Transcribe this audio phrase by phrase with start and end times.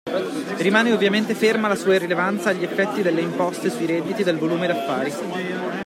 [0.57, 4.65] Rimane ovviamente ferma la sua irrilevanza agli effetti delle imposte sui redditi e del volume
[4.65, 5.13] d'affari.